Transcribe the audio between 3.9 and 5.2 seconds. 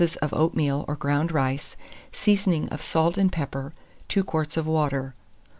2 quarts of water.